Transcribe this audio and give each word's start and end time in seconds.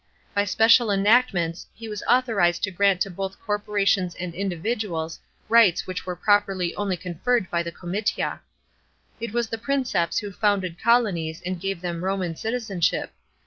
By 0.33 0.45
special 0.45 0.89
enactments 0.89 1.67
he 1.75 1.87
was 1.87 2.01
authorised 2.09 2.63
to 2.63 2.71
grant 2.71 3.01
to 3.01 3.11
hoth 3.13 3.39
corporations 3.39 4.15
and 4.15 4.33
individuals 4.33 5.19
rights 5.47 5.85
which 5.85 6.07
were 6.07 6.15
properly 6.15 6.73
only 6.73 6.97
conferred 6.97 7.51
by 7.51 7.61
the 7.61 7.71
comitia. 7.71 8.41
It 9.19 9.31
was 9.31 9.49
the 9.49 9.59
Princeps 9.59 10.17
who 10.17 10.31
founded 10.31 10.81
colonies 10.81 11.39
and 11.45 11.61
gave 11.61 11.81
them 11.81 12.03
Roman 12.03 12.35
citizenship. 12.35 13.11